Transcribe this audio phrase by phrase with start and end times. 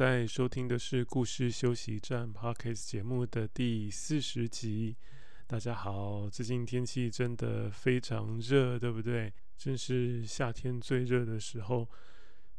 [0.00, 4.96] 在收听的是故事休息站 Podcast 节目的第四十集。
[5.46, 9.30] 大家好，最近天气真的非常热，对不对？
[9.58, 11.86] 正是夏天最热的时候。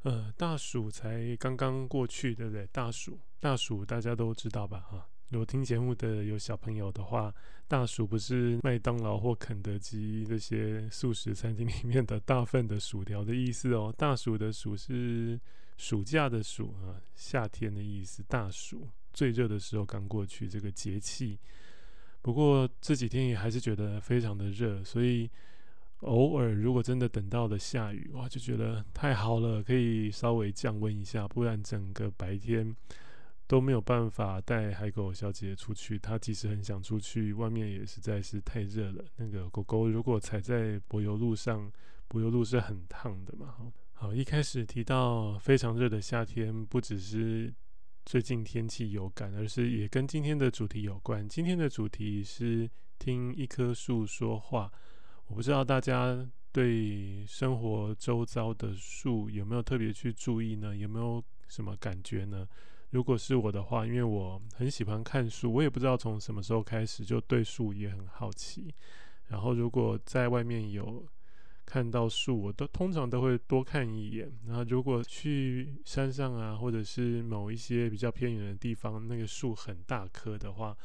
[0.04, 2.68] 呃，大暑才刚刚过去，对不对？
[2.68, 4.80] 大暑，大暑大家都知道吧？
[4.82, 7.34] 哈，如果听节目的有小朋友的话，
[7.68, 13.92] 大暑不是麦当劳或肯德基这些素食餐厅里面的大份的薯条的意思哦。
[13.98, 15.42] 大暑的暑是。
[15.82, 18.22] 暑假的暑啊，夏天的意思。
[18.28, 21.40] 大暑最热的时候刚过去，这个节气。
[22.22, 25.28] 不过这几天也还是觉得非常的热，所以
[26.02, 31.28] 偶尔如果真的等到了下雨，哇，就觉得太好了，可以稍微降温一下。
[31.28, 32.76] 不然整个白天
[33.48, 35.98] 都没有办法带海狗小姐出去。
[35.98, 39.04] 她其实很想出去，外面也实在是太热了。
[39.16, 41.72] 那个狗狗如果踩在柏油路上，
[42.08, 43.56] 柏油路是很烫的嘛，
[44.02, 47.54] 好，一开始提到非常热的夏天，不只是
[48.04, 51.30] 最近天气有感，而是也跟今天的主题有关。
[51.30, 54.72] 今天的主题是听一棵树说话。
[55.28, 60.76] 我不知道大家对生活周遭的树有没有特别去注意呢？
[60.76, 62.48] 有没有什么感觉呢？
[62.90, 68.74] 如果是我的话，因为我很喜欢看书，我也不知道从什么时候开始就对树也很好奇。
[69.28, 71.06] 然后如果在外面有
[71.72, 74.30] 看到树，我都通常都会多看一眼。
[74.46, 80.78] 然后，如果去山上啊，或者是某一些比较偏远的地方，那个树很大棵的话，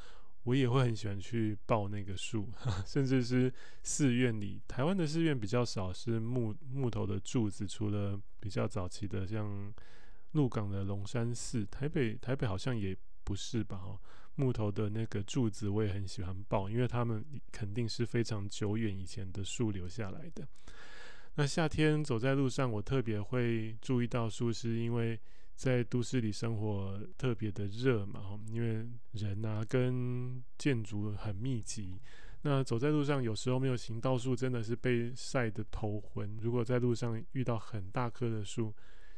[0.44, 2.48] 我也会很喜欢去抱那个树。
[2.86, 3.52] 甚至是
[3.82, 9.74] 寺院里，台湾的寺院比较少是木木头的柱子，除了比较早期的像
[10.34, 13.76] 鹿港的龙山寺，台北台北好像也不是吧？
[13.76, 13.98] 哈。
[14.38, 20.46] 木头的那个柱子，我也很喜欢抱，因为它们肯定是非常久远以前的树留下来的。
[21.36, 25.18] 那夏天走在路上，我特别会注意到树，是因为
[25.54, 32.00] 在都市里生活特别的热嘛，因为人啊跟建筑很密集。
[32.42, 36.38] 那走在路上，有时候没有行道树，真的是被晒得头昏。
[36.40, 38.74] 如果在路上遇到很大棵的树，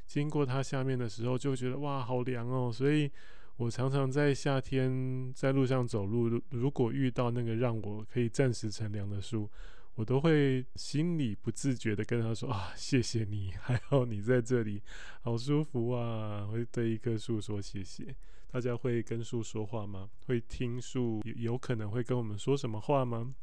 [0.06, 3.10] 经过它下面的时候，就觉得哇，好凉哦，所以。
[3.58, 9.50] 我常常在夏天在路上走路，如果遇到那个让我可以暂时乘凉的树，
[9.98, 14.80] 我都会心里不自觉地跟他说啊，谢谢你，还好你在这里，
[15.22, 16.46] 好舒服啊！
[16.46, 18.14] 会对一棵树说谢谢。
[18.46, 20.08] 大家会跟树说话吗？
[20.26, 23.34] 会听树有可能会跟我们说什么话吗？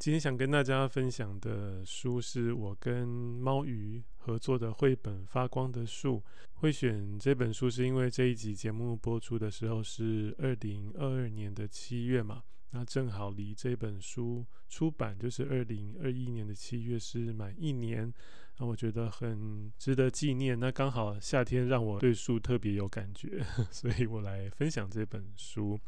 [0.00, 6.16] 今天想跟大家分享的书是我跟猫鱼合作的绘本《发光的树》。
[6.54, 18.12] 会选这本书是因为这一集节目播出的时候是二零二二年的七月嘛，那正好离这本书出版就是二零二一年的七月是满一年，
[18.58, 20.58] 那我觉得很值得纪念。
[20.58, 25.78] 那刚好夏天让我对树特别有感觉， 所以我来分享这本书。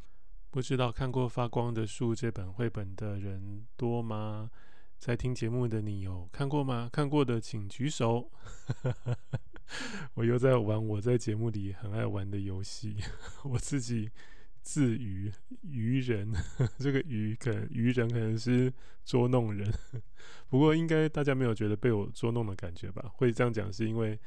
[0.50, 4.50] 不知道看过《发光的树》这本绘本的人多吗？
[4.98, 6.90] 在听节目的你有看过吗？
[6.92, 8.30] 看过的请举手。
[10.14, 12.96] 我又在玩我在节目里很爱玩的游戏，
[13.44, 14.10] 我自己
[14.62, 15.30] 自娱
[15.62, 16.32] 娱人，
[16.78, 18.72] 这个娱可能娱人可能是
[19.04, 19.72] 捉弄人，
[20.48, 23.10] 不过应该大家没有觉得被我捉弄的感觉吧？
[23.16, 24.18] 会这样讲是因为。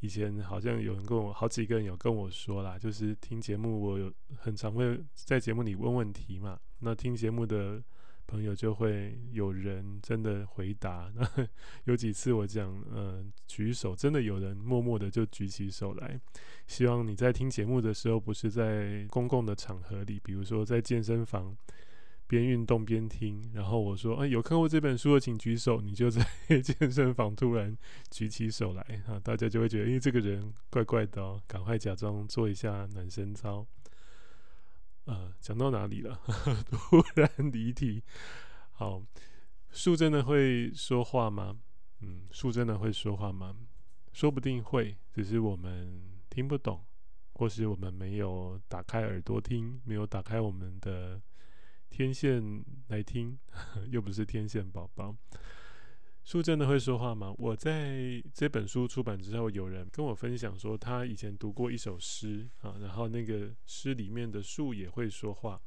[0.00, 6.60] 以前好像有人跟我，好几个人有跟我说啦，就是听节目，我有很常会在节目里问问题嘛。
[6.80, 7.82] 那听节目的
[8.26, 11.12] 朋友就会有人真的回答。
[11.84, 16.20] 有几次我讲，嗯、呃，举手，真的有人默默的就举起手来。
[16.66, 21.56] 希望你在听节目的时候，不是在公共的场合里，比如说在健身房。
[22.28, 26.26] 边运动边听，然后我说：“哎，有看过这本书的请举手。”你就在
[26.60, 27.78] 健身房突然
[28.10, 33.64] 举起手来，啊，大家就会觉得，哎，这个人怪怪的，赶快假装做一下暖身操。
[35.06, 36.20] 呃，讲到哪里了？
[36.70, 38.02] 突然离题。
[38.72, 39.02] 好，
[39.70, 41.58] 树真的会说话吗？
[42.00, 43.56] 嗯，树真的会说话吗？
[44.12, 46.84] 说不定会，只是我们听不懂，
[47.32, 51.20] 或是我们没有打开耳朵听，没有打开我们的。
[51.88, 53.38] 天线来听，
[53.88, 55.16] 又不是天线宝宝。
[56.26, 57.32] 树真的会说话吗？
[57.38, 65.60] 我在这本书出版之后，有人跟我分享说，他以前读过一首诗啊，然后那个诗里面的树也会说话。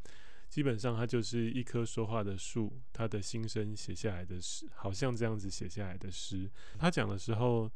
[0.50, 6.52] 基本上，它就是一棵说话的树，他的心声写下来的诗，好像这样子写下来的诗。
[6.78, 7.72] 他讲的时候，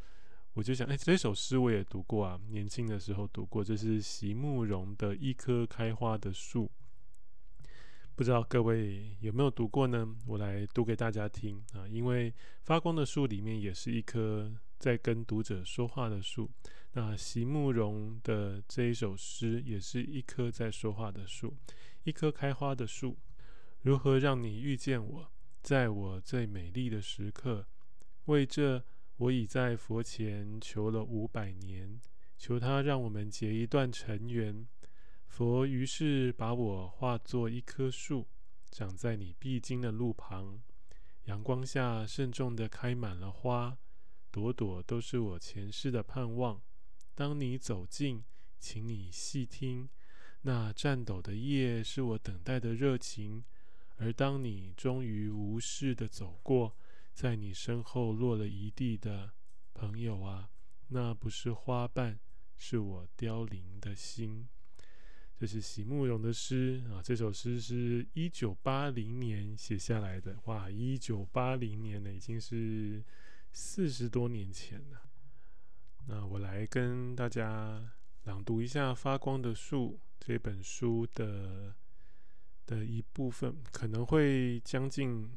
[0.51, 6.69] 我就想，哎，这首诗我也读过啊，年轻的时候读过，这是席慕蓉的一棵开花的树。
[8.15, 10.07] 不知道各位有没有读过呢？
[10.27, 12.31] 我来读给大家听啊，因为
[12.61, 16.47] 发光的树里面也是一棵在跟读者说话的树。
[16.91, 21.55] 那席慕蓉的这一首诗也是一棵在说话的树。
[22.03, 23.17] 一棵开花的树，
[23.81, 25.31] 如何让你遇见我，
[25.63, 27.65] 在我最美丽的时刻？
[28.25, 28.83] 为这，
[29.17, 31.99] 我已在佛前求了五百年，
[32.37, 34.67] 求他让我们结一段尘缘。
[35.35, 38.27] 佛于是把我化作一棵树，
[38.69, 40.61] 长在你必经的路旁，
[41.23, 43.75] 阳光下慎重地开满了花，
[44.29, 46.61] 朵朵都是我前世的盼望。
[47.15, 48.23] 当你走近，
[48.59, 49.89] 请你细听。
[50.43, 53.43] 那颤抖的叶是我等待的热情，
[53.95, 56.77] 而当你终于无视的走过，
[57.11, 59.33] 在你身后落了一地的
[59.73, 60.51] 朋友啊，
[60.89, 62.19] 那不是花瓣，
[62.55, 64.47] 是我凋零的心。
[65.43, 73.03] 这是席慕蓉的诗啊，这首诗是一九八零年写下来的，哇，一九八零年呢，已经是
[73.51, 75.01] 四十多年前了。
[76.07, 77.91] 那我来跟大家
[78.23, 79.99] 朗读一下《发光的树》。
[80.25, 81.75] 这本书的
[82.65, 85.29] 的一部分可能会将近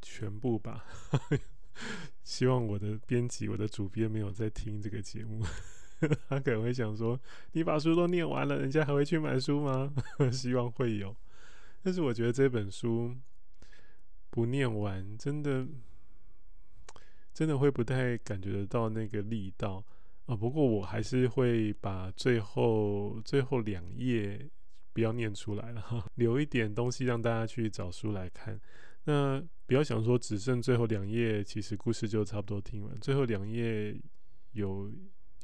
[0.00, 0.84] 全部吧，
[2.24, 5.46] 希望我的编辑、我的主编没有在听这个节目，
[6.28, 7.18] 他可能会想说
[7.52, 9.92] ：“你把书都念完了，人家还会去买书吗？”
[10.32, 11.16] 希望会有，
[11.82, 13.14] 但是我觉得这本书
[14.30, 15.66] 不念完，真的
[17.32, 19.84] 真的会不太感觉得到那个力道。
[20.26, 24.48] 啊，不过我还是会把最后最后两页
[24.92, 25.84] 不要念出来了，
[26.14, 28.60] 留一点东西让大家去找书来看。
[29.04, 32.96] 那不要想说只剩最后两页，其实故事就差不多听完。
[33.00, 34.00] 最后两页
[34.52, 34.92] 有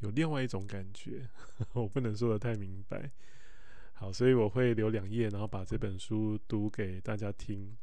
[0.00, 1.28] 有另外一种感觉，
[1.72, 3.10] 我不能说得太明白。
[3.92, 7.76] 好，所以我会留两页，然后把这本书读给大家听。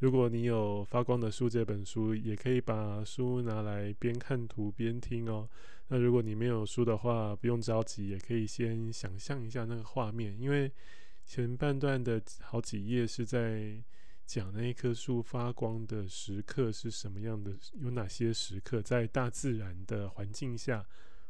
[0.00, 5.48] 如果你有《发光的树》这本书，也可以把书拿来边看图边听哦。
[5.88, 10.70] 那如果你没有书的话，不用着急，也可以先想象一下那个画面，因为
[11.24, 13.80] 前半段的好几页是在
[14.26, 20.84] 讲那一棵树发光的时刻是什么样的，有哪些时刻在大自然的环境下，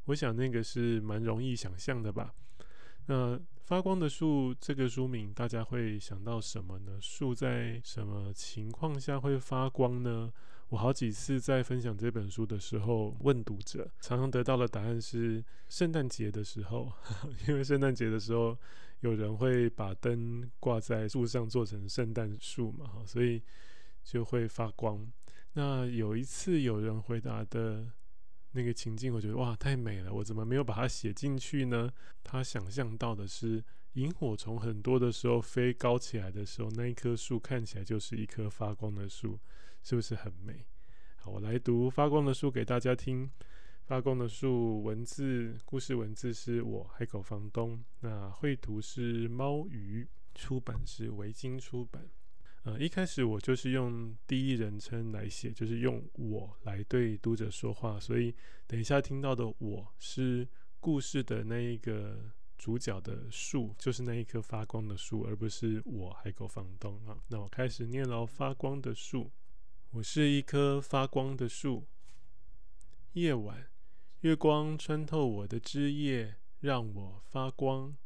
[0.06, 2.34] 我想那个是蛮容易想象的吧。
[3.06, 6.98] 那发光的树这个书名，大家会想到什么呢？
[7.00, 10.32] 树在什么情况下会发光呢？
[10.68, 16.92] 我好几次在分享这本书的时候问读者，常常得到的答案是圣诞节的时候，
[17.46, 18.56] 因为圣诞节的时候
[19.00, 23.42] 有人会把灯挂在树上做成圣诞树嘛，所以
[24.02, 25.06] 就会发光。
[25.52, 27.86] 那有一次有人回答的。
[28.52, 30.12] 那个情境，我觉得哇，太美了！
[30.12, 31.90] 我怎么没有把它写进去呢？
[32.22, 33.64] 他想象到的是
[33.94, 39.38] 萤火虫很多的时候飞高起来的时候，那一棵树看起来就是一棵发光的树，
[39.82, 40.66] 是不是很美？
[41.16, 43.26] 好，我来读《发光的树》给大家听。
[43.84, 52.08] 《发光的树》文字故事文字是我海狗房东，那绘图是猫鱼，出版是维京出版。
[52.64, 58.32] 呃，一开始我就是用第一人称来写，就是用我来对读者说话，所以
[58.68, 60.46] 等一下听到的我是
[60.78, 67.18] 故事的那一个主角的树，就是那一棵发光的树，而不是我海狗房东啊。
[67.26, 69.32] 那我开始念了，发光的树，
[69.90, 71.88] 我是一棵发光的树。
[73.14, 73.66] 夜晚，
[74.20, 77.96] 月光穿透我的枝叶，让我发光。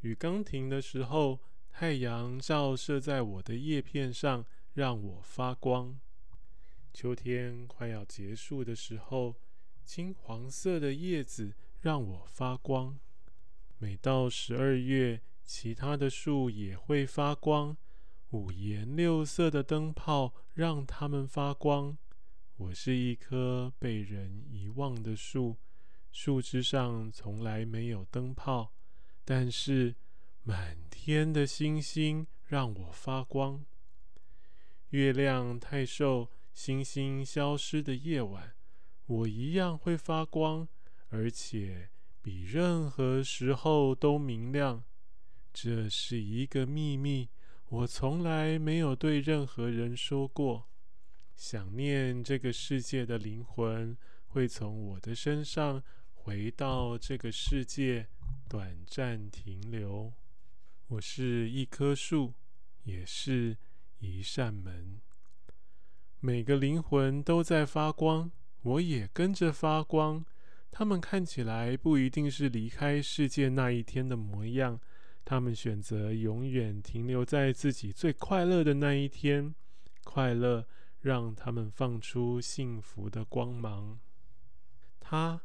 [0.00, 1.38] 雨刚停的时候。
[1.78, 6.00] 太阳照射在我的叶片上，让我发光。
[6.94, 9.36] 秋天快要结束的时候，
[9.84, 11.52] 金黄色的叶子
[11.82, 12.98] 让我发光。
[13.76, 17.76] 每到十二月，其他的树也会发光。
[18.30, 21.98] 五颜六色的灯泡让它们发光。
[22.56, 25.58] 我是一棵被人遗忘的树，
[26.10, 28.72] 树枝上从来没有灯泡，
[29.26, 29.94] 但是。
[30.48, 33.64] 满天的星星让我发光。
[34.90, 38.54] 月亮太瘦，星星消失的夜晚，
[39.06, 40.68] 我一样会发光，
[41.08, 41.90] 而且
[42.22, 44.84] 比任何时候都明亮。
[45.52, 47.28] 这是一个秘密，
[47.68, 50.68] 我从来没有对任何人说过。
[51.34, 53.98] 想念这个世界的灵魂
[54.28, 58.06] 会从我的身上回到这个世界，
[58.48, 60.14] 短暂停留。
[60.88, 62.32] 我是一棵树，
[62.84, 63.56] 也是
[63.98, 65.00] 一扇门。
[66.20, 68.30] 每个灵魂都在发光，
[68.62, 70.24] 我也跟着发光。
[70.70, 74.78] 他们看起来不一定是离开世界那一天的模样，
[75.24, 79.52] 他们选择永远停留在自己最快乐的那一天。
[80.04, 80.68] 快乐
[81.00, 83.98] 让他们放出幸福的光芒。
[85.00, 85.42] 他，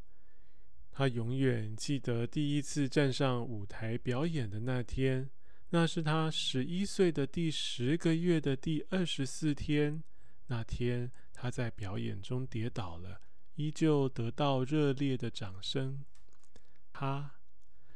[0.91, 5.29] 他永远记得第一次站上舞台表演的那天，
[5.69, 10.03] 那是他十一岁的第十个月的第二十四天。
[10.47, 13.21] 那天他在表演中跌倒了，
[13.55, 16.03] 依旧得到热烈的掌声。
[16.91, 17.35] 他，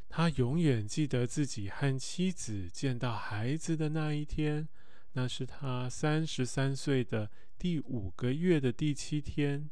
[0.08, 4.70] 他永远记得自己和妻子见到孩子的那一天，
[5.12, 9.70] 那是他三十三岁的第五个月的第七天。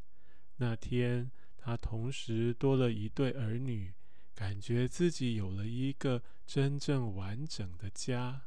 [0.58, 1.32] 那天
[1.64, 3.94] 他同时多了一对儿女，
[4.36, 8.42] 感觉自己有了一个真正完整的家。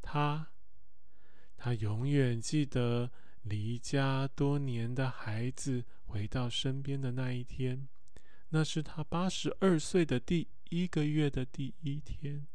[0.00, 0.52] 他，
[1.56, 3.10] 他永远记得。
[3.44, 7.86] 离家多年的孩子回到身边的那一天，
[8.48, 12.46] 那是他八十二岁的第一个月的第一天，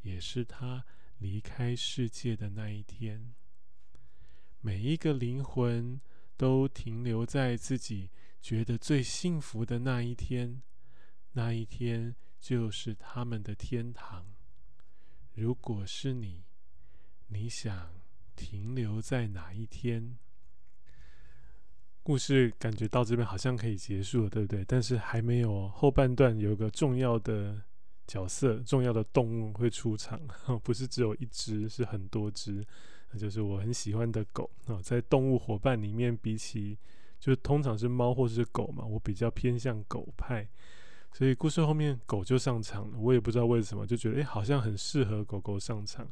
[0.00, 0.86] 也是他
[1.18, 3.34] 离开世界的那一天。
[4.62, 6.00] 每一个灵魂
[6.38, 8.08] 都停留在自己
[8.42, 10.60] 觉得最幸福的那一天，
[11.32, 14.26] 那一天就是他们的天堂。
[15.34, 16.42] 如果是你，
[17.28, 18.02] 你想
[18.34, 20.18] 停留在哪一天？
[22.02, 24.64] 故事感觉到这边好像可以结束了，对不对？
[24.64, 27.62] 但是还没有后半段，有个重要的
[28.08, 30.20] 角色、重要的动物会出场，
[30.64, 32.66] 不是只有一只，是很多只，
[33.12, 34.82] 那就是我很喜欢的狗啊。
[34.82, 36.76] 在动物伙伴里面，比起
[37.22, 40.44] 就通常是猫或是狗嘛，我比较偏向狗派，
[41.12, 42.98] 所以故事后面狗就上场了。
[42.98, 46.10] 我也不知道为什么，就觉得诶，好像很适合狗狗上场。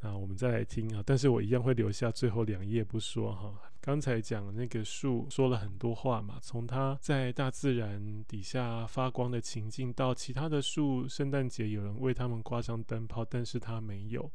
[0.00, 3.54] 那我们再来听啊，但是我一样会留下最后两页不说哈。
[3.80, 14.28] 刚才讲那个树说了很多话嘛，从它在大自然底下发光的情境，到其他的树，圣诞节有人为他们挂上灯泡，但是它没有。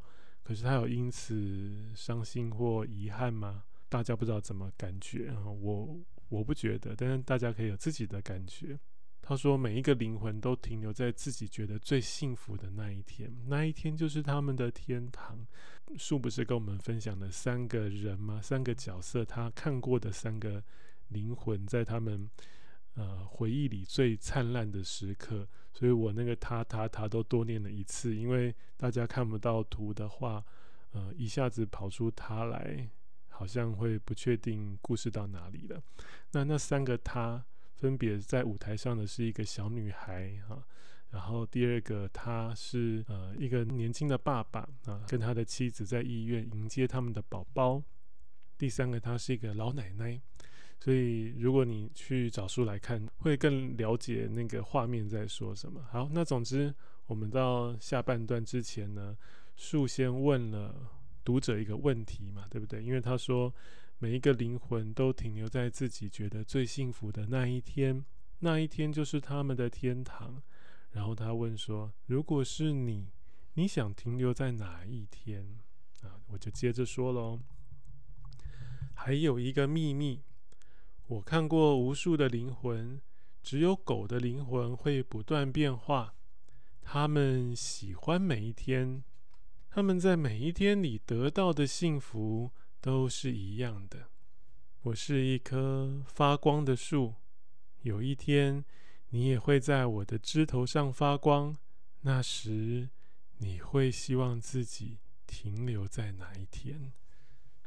[0.43, 3.63] 可是它有因此伤心或遗憾吗？
[3.89, 5.99] 大家不知道怎么感觉啊，我
[6.29, 8.79] 我不觉得，但是大家可以有自己的感觉。
[9.27, 15.43] 他说：“每一个灵魂都停留在自己觉得最幸福的那一天，那一天就是他们的天堂。”
[15.97, 18.39] 树不是跟我们分享了三个人吗？
[18.39, 20.63] 三个角色，他看过的三个
[21.07, 22.29] 灵魂，在他们
[22.93, 25.47] 呃回忆里最灿烂的时刻。
[25.73, 30.45] 所以我那个他他他都多念了一次，因为大家看不到图的话，
[30.91, 32.87] 呃，一下子跑出他来，
[33.35, 35.81] 好像会不确定故事到哪里了。
[36.31, 37.45] 那那三个他。
[37.77, 40.65] 分别在舞台上的是一个小女孩哈，
[41.09, 47.83] 然后第二个他是呃一个年轻的爸爸啊，跟他的妻子在医院迎接他们的宝宝。
[48.57, 50.19] 第三个他是一个老奶奶，
[50.79, 55.85] 所以如果你去找书来看，会更了解那个画面在说什么。
[55.91, 56.73] 好，那总之
[57.07, 59.17] 我们到下半段之前呢，
[59.57, 60.73] 树先问了
[61.25, 62.81] 读者一个问题嘛，对不对？
[62.81, 63.53] 因为他说。
[63.97, 68.03] 每一个灵魂都停留在自己觉得最幸福的那一天，
[68.39, 70.43] 那一天就是他们的天堂。
[70.91, 73.07] 然后他问说：“如果是你，
[73.53, 75.59] 你想停留在哪一天？”
[76.03, 77.39] 啊，我就接着说喽。
[78.95, 80.21] 还有一个秘密，
[81.07, 82.99] 我看过无数的灵魂，
[83.41, 86.13] 只有狗的灵魂会不断变化。
[86.81, 89.01] 他们喜欢每一天，
[89.75, 92.49] 他们在每一天里得到的幸福。
[92.79, 94.09] 都是一样的。
[94.83, 97.15] 我是一棵发光的树，
[97.81, 98.63] 有一天
[99.09, 101.57] 你也会在我的枝头上发光。
[102.01, 102.87] 那时
[103.39, 106.93] 你会希望自己停留在哪一天？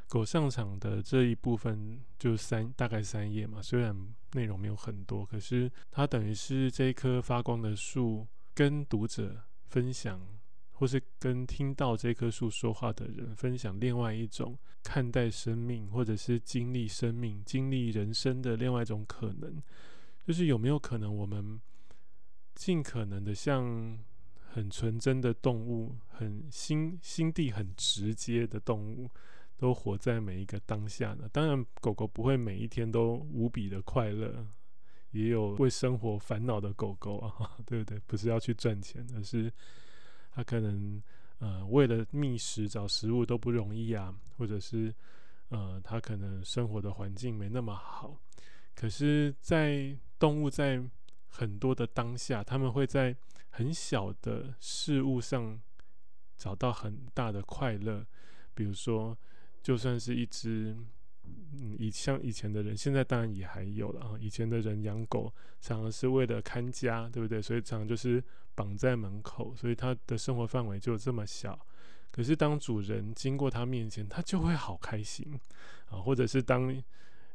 [0.07, 8.25] 狗上场的这一部分就三，大概三页嘛，虽然内容没有很多，可是它等于是这棵发光的树
[8.55, 10.38] 跟读者分享。
[10.79, 19.61] 或是跟听到这棵树说话的人分享另外一种看待生命，或者是经历生命、经历人生的另外一种可能，
[20.25, 21.61] 就是有没有可能我们
[22.55, 23.99] 尽可能的像
[24.39, 29.11] 很纯真的动物，很心心地很直接的动物，
[29.57, 31.29] 都活在每一个当下呢？
[31.33, 34.47] 当然，狗狗不会每一天都无比的快乐，
[35.11, 37.99] 也有为生活烦恼的狗狗啊， 对不对？
[38.07, 39.53] 不是要去赚钱，而是。
[40.31, 41.03] 他可能
[41.39, 44.95] 呃为了觅食找食物都不容易啊，或者是
[45.49, 48.21] 呃，他可能生活的环境没那么好。
[48.75, 50.81] 可是，在动物在
[51.27, 53.17] 很多的当下，他们会在
[53.49, 55.61] 很小的事物上
[56.37, 58.07] 找到很大的快乐。
[58.55, 59.17] 比如说，
[59.63, 60.77] 就算是一只，
[61.25, 64.17] 嗯，以像以前的人，现在当然也还有了啊。
[64.21, 67.41] 以前的人养狗，常常是为了看家，对不对？
[67.41, 68.23] 所以常常就是
[68.59, 71.57] 绑在门口，所以他的生活范围就这么小。
[72.11, 75.39] 可是当主人经过他面前，他就会好开心
[75.91, 76.01] 啊。
[76.01, 76.83] 或者是当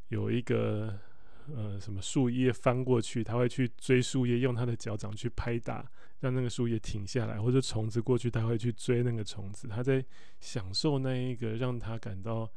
[0.10, 1.00] 有一个
[1.48, 5.90] 呃什么树叶翻过去，他会去追树叶，用他的脚掌去拍打，
[6.20, 7.42] 让那个树叶停下来。
[7.42, 10.04] 或者虫子过去，他会去追那个虫子，他在
[10.42, 12.52] 享受那一个让他感到。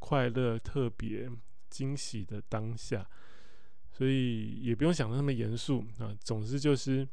[0.00, 1.30] 快乐、特别
[1.70, 3.08] 惊喜的当下，
[3.90, 6.14] 所以也不用想的那么严肃啊。
[6.20, 7.08] 总之就是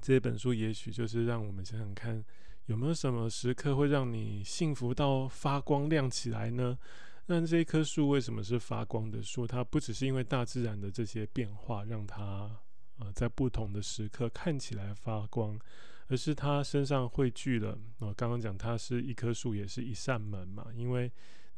[0.00, 2.24] 这本书，也许就是让我们想想看，
[2.66, 6.78] 有没有什么时刻会让你幸福到发光亮起来呢？
[7.26, 9.46] 那这一棵树为什么是发光的树？
[9.46, 12.50] 它不只是因为大自然的这些变化让它
[12.98, 15.58] 呃在不同的时刻看起来发光，
[16.06, 17.78] 而是它身上汇聚了。
[17.98, 21.10] 我刚刚讲它是一棵树，也是一扇门嘛，因为。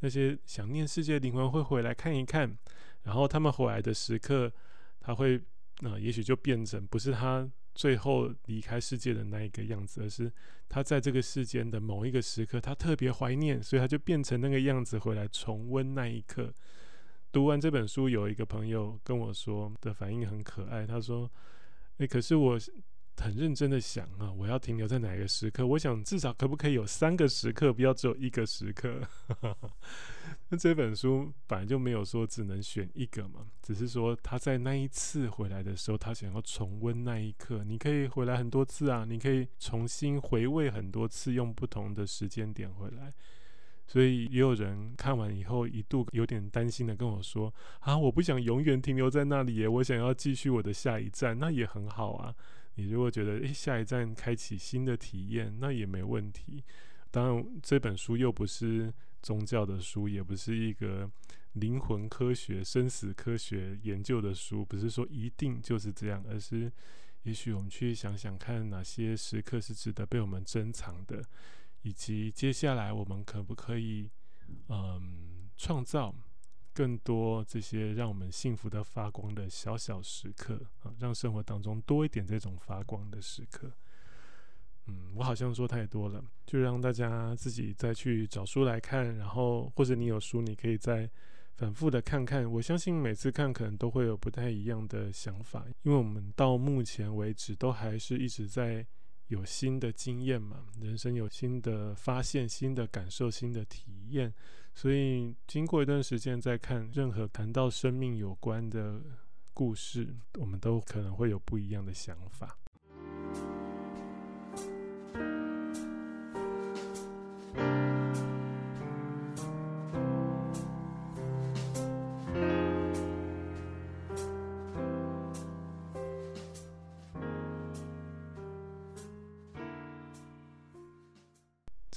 [0.03, 2.57] 那些想念世界的灵魂会回来看一看，
[3.03, 4.51] 然后他们回来的时刻，
[4.99, 5.39] 它会，
[5.83, 10.31] 呃，也许就变成不是他最后离开世界的那一个样子，而是
[10.69, 16.53] 他在这个世间的某一个时刻，他特别怀念，所以他就变成那个样子回来重温那一刻。
[17.31, 21.31] 读完这本书，有一个朋友跟我说的反应很可爱，他说
[21.97, 22.59] ：“诶，可是我。”
[23.21, 25.65] 很认真的想啊，我要停留在哪一个时刻？
[25.65, 28.99] 我想至少可不可以有三个时刻，不要只有一个时刻。
[30.49, 37.63] 那这本书本来就没有说只能选一个嘛，只是说他在那一次回来的时候，他想要重温那一刻。
[37.63, 43.13] 你可以回来很多次啊，你可以重新回味很多次，用不同的时间点回来。
[43.87, 52.33] 所以也有人看完以后一度有点担心的跟我说：“啊，我不想永远停留在那里耶，我想要继续我的下一站。”那也很好啊。
[52.81, 56.63] 你如果觉得诶，下一站开启新的体验，那也没问题。
[57.11, 58.91] 当然，这本书又不是
[59.21, 61.09] 宗教的书，也不是一个
[61.53, 66.71] 灵魂科学、生死科学研究的书，不是说一定就是这样，而是
[67.21, 71.23] 也许我们去想想看，哪些时刻是值得被我们珍藏的，
[71.83, 74.09] 以及接下来我们可不可以
[74.69, 76.15] 嗯创造。
[76.81, 83.71] 更多这些让我们幸福的发光的小小时刻啊，让生活当中多一点这种发光的时刻。
[84.87, 91.07] 嗯，我好像说太多了，就让大家自己再去找书来看，然后或者你有书，你可以再
[91.53, 92.51] 反复的看看。
[92.51, 98.83] 我相信每次看可能都会有不太一样的想法，因为我们到目前为止都还是一直在
[99.27, 104.33] 有新的经验嘛，人生有新的发现、新的感受、新的体验。
[104.73, 109.01] 所以，经过一段时间再看任何谈到生命有关的
[109.53, 112.57] 故事，我们都可能会有不一样的想法。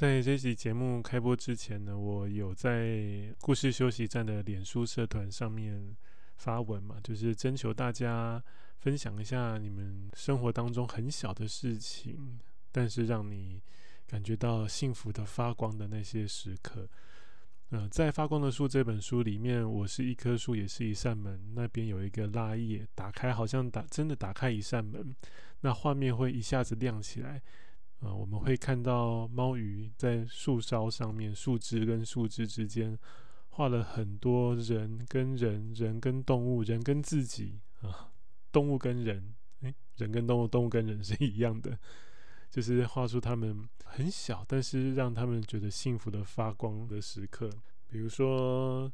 [0.05, 5.97] 在这期节目开播之前呢，我有在故事休息站的脸书社团上面
[6.37, 8.45] 发文嘛，就是征求大家
[8.77, 12.39] 分享一下你们生活当中很小的事情，
[12.71, 13.63] 但是让你
[14.07, 16.87] 感觉到幸福的发光的那些时刻。
[17.71, 25.17] 呃，在《发光的树》这本书里面，我是一棵树，也是一扇门，那边有一个拉页，打开好像打真的打开一扇门，
[25.63, 27.41] 那画面会一下子亮起来。
[28.05, 32.99] 呃，我们会看到猫鱼在树梢上面，树枝跟树枝之间
[33.49, 38.13] 画了很多人跟人，人跟动物，人跟自己啊，
[38.53, 41.79] 动物跟人，诶，人跟动物，动物跟人是一样的，
[42.51, 47.49] 就是画出他们很小，但是让他们觉得幸福的发光的时刻。
[47.89, 48.93] 比如说，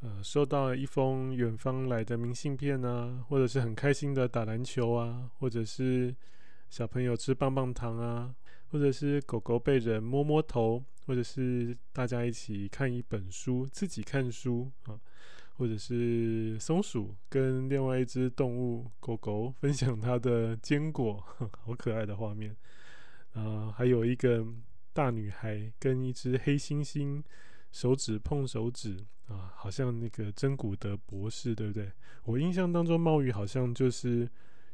[0.00, 6.14] 呃，收到一封远方来的明信片啊，或者是很开心的打篮球啊，或者是
[6.70, 8.32] 小朋友吃棒棒糖啊。
[8.72, 14.98] 或者是狗狗被人摸摸头，或者是大家一起看一本书，自己看书啊，
[15.52, 21.22] 或者是松鼠跟另外一只动物狗狗分享它的坚果，
[21.62, 22.56] 好可爱的画面
[23.34, 23.70] 啊！
[23.76, 24.42] 还有一个
[24.94, 27.22] 大女孩跟一只黑猩猩
[27.70, 31.92] 手指碰手指啊，好像那个珍古德博士，对不对？
[32.24, 34.26] 我印象当中，猫鱼好像就是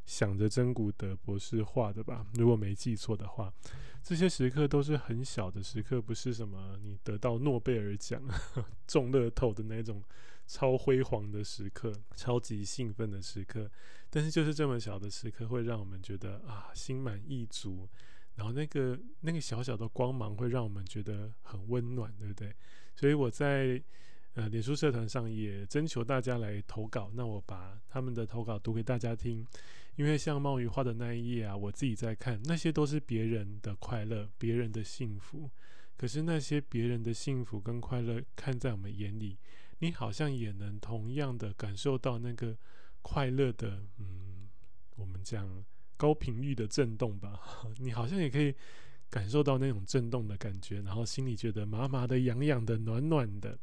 [0.06, 3.52] 想着珍古德博士画的吧，如果没记错的话，
[4.02, 8.22] 这些时刻都是很小的时刻，不是什么你得到诺贝尔奖、
[8.86, 10.02] 中乐透的那种
[10.46, 13.70] 超辉煌的时刻、超级兴奋的时刻。
[14.10, 17.88] 但是就是这么小的时刻，会让我们觉得啊，心满意足。
[18.36, 22.54] 然后那个那个小小的光芒，会让我们觉得很温暖，对不对？
[22.94, 23.82] 所以我在。
[24.34, 29.44] 呃，脸书社团上也征求大家来投稿，那我把他们的投稿读给大家听。
[29.98, 35.50] 因为像冒雨画的那一页啊，我自己在看，那些都是别人的快乐，别人的幸福。
[35.96, 39.36] 可是那些别人的幸福跟快乐，看在我们眼里，
[39.80, 42.56] 你好像也能同样的感受到那个
[43.02, 44.48] 快乐的，嗯，
[44.94, 45.64] 我们讲
[45.96, 47.40] 高频率的震动吧。
[47.78, 48.54] 你好像也可以
[49.10, 53.58] 感受到那种震动的感觉，然后心里觉得麻麻的、痒痒的、暖暖的。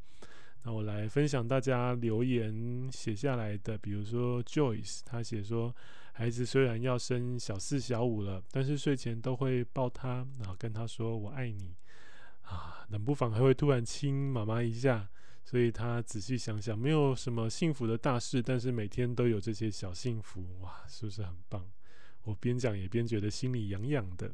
[0.64, 5.74] 那我来分享大家留言写下来的，比如说 Joyce，他写说，
[6.18, 11.76] 孩子虽然要升小四小五了，但是睡前都会抱他，然后跟他说我爱你
[12.44, 15.10] 啊，冷不防还会突然亲妈妈一下，
[15.44, 21.70] 所以他仔细想想，没有什么幸福的大事，但是每天都有这些小幸福，哇，是不是很棒？
[22.24, 24.34] 我边讲也边觉得心里痒痒的。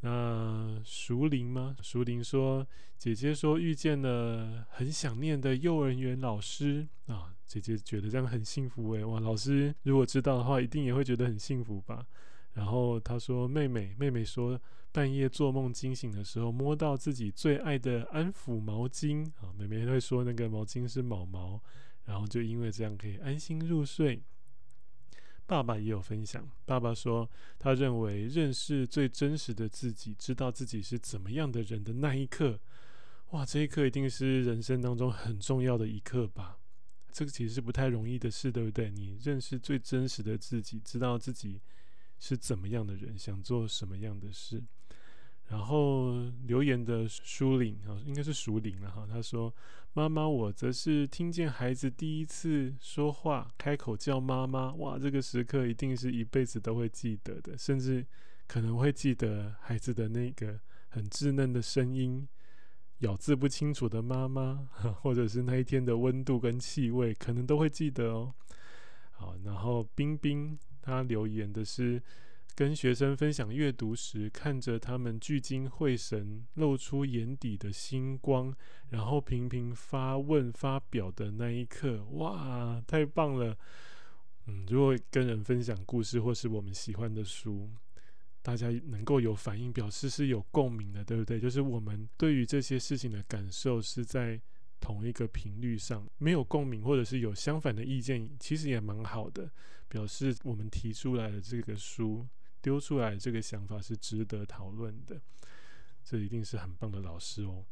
[0.00, 1.74] 那淑玲吗？
[1.80, 2.64] 淑玲说
[2.98, 9.04] ：“姐姐说遇见了很想念的幼儿园老师啊，姐姐觉得这样很幸福诶。
[9.04, 12.06] 哇，老师如果知道的话，一定也会觉得很幸福吧。”
[12.54, 14.60] 然后她说：“妹妹，妹妹说
[14.92, 21.60] 半夜做梦惊醒的时候，摸到自己最爱的安抚毛巾啊，妹妹会说那个毛巾是毛毛，
[22.04, 24.22] 然后就因为这样可以安心入睡。”
[25.46, 26.48] 爸爸也有分享。
[26.64, 27.28] 爸爸说，
[27.58, 32.58] 他认为认识最真实的自己，知道自己是怎么样的人的那一刻，
[33.32, 36.58] 哇，这一刻一定是人生当中很重要的一刻吧？
[37.14, 38.90] 这个其实是不太容易的事，对不对？
[38.90, 41.60] 你认识最真实的自己，知道自己
[42.18, 44.60] 是怎么样的人，想做什么样的事。
[45.46, 49.06] 然后留言的舒玲啊，应该是淑玲了哈。
[49.08, 49.54] 他说
[49.94, 58.04] ：“妈妈，我则是听见孩子第一次说话，开口叫妈妈，哇，这个时刻一定是一辈子都会记得的，甚至
[58.48, 62.26] 可能会记得孩子的那个很稚嫩的声音，
[62.98, 64.68] 咬字不清楚的妈妈，
[65.02, 68.34] 或者是那一天的温度跟气味，可能都会记得哦。”
[69.12, 72.02] 好，然后冰冰他留言的是。
[72.56, 78.54] 跟学生分享阅读时，看着他们聚精会神，露出眼底的星光，
[78.90, 83.58] 然后频频发问发表的那一刻，哇，太棒了！
[84.46, 87.68] 嗯，如果跟人分享故事或是我们喜欢的书，
[88.44, 91.40] 大家能够有反应，表示是有共鸣的，对不对？
[91.40, 94.38] 就是我们对于这些事情的感受是在
[94.80, 99.50] 同一个频率上，没有共鸣或者是有相反的意见，其实也蛮好的，
[99.88, 102.26] 表示我们提出来的这个书。
[102.60, 105.20] 丢出来这个想法是值得讨论的，
[106.02, 107.62] 这一定是很棒的老师哦。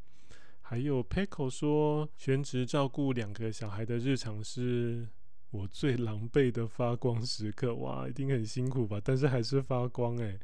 [0.60, 5.08] 还有 Peco 说，全职照顾两个小孩的日常是
[5.52, 9.00] 我最狼狈的发光时刻，哇，一定很辛苦吧？
[9.04, 10.38] 但是还是发光诶。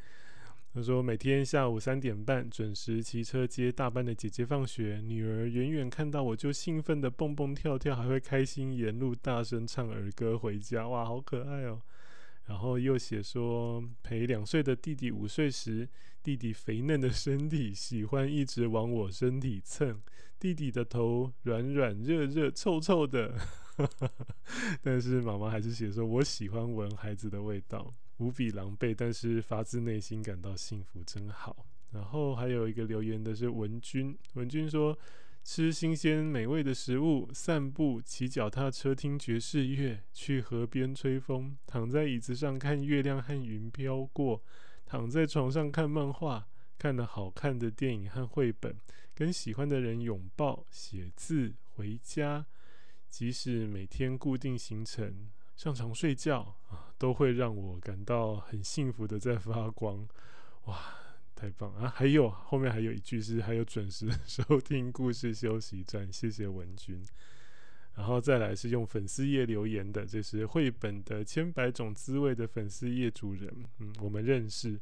[0.74, 11.80] 他说每天下午三点半准时骑车接大班的姐姐放学，女儿远远看到我就兴奋的蹦蹦跳跳，还会开心沿路大声唱儿歌回家，哇，好可爱哦。
[12.44, 15.88] 然后又写说，陪两岁的弟弟午睡时，
[16.22, 19.98] 弟弟肥嫩的身体喜欢一直往我身体蹭，
[20.38, 23.34] 弟弟的头软软热热臭臭的，
[24.82, 31.66] 但是妈妈还是写说，我喜欢闻孩子的味道，无比狼狈，但是发自内心感到幸福，真好。
[31.90, 34.98] 然后还有一个留言的是文君，文君说。
[35.44, 44.42] 吃新鲜美味的食物，散步、骑脚踏车、听爵士乐，去河边吹风，躺在椅子上看月亮和云飘过，
[44.84, 48.76] 躺在床上看漫画，看了好看的电影和绘本，
[49.14, 52.44] 跟喜欢的人拥抱，写字，回家。
[53.08, 60.06] 即使每天固定行程，上床睡觉啊，都会让我感到很幸福的在发光。
[60.64, 60.94] 哇！
[61.40, 61.92] 太棒啊！
[61.94, 67.00] 还有后面还有一句是还有准时收听故事休息站，谢谢文君。
[67.94, 73.48] 然后再来是用粉丝页留言的，这是绘本的千百种滋味的粉丝页主人。
[73.78, 74.80] 嗯，我们认识